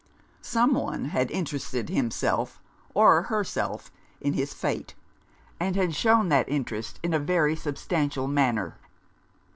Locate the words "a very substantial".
7.13-8.25